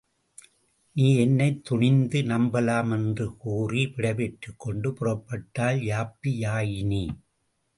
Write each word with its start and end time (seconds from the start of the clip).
நீ 0.93 1.15
என்னைத் 1.17 1.63
துணிந்து 1.63 2.21
நம்பலாம்? 2.21 2.91
என்று 2.91 3.37
கூறி 3.37 3.87
விடைபெற்றுக்கொண்டு 3.87 4.91
புறப்பட்டாள் 4.91 5.79
யாப்பியாயினி. 5.83 7.03